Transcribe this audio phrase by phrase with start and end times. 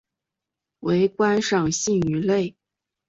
[0.79, 2.55] 为观赏性鱼类。